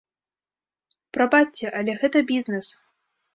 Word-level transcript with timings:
Прабачце, 1.17 1.67
але 1.81 1.91
гэта 2.01 2.17
бізнэс. 2.33 2.67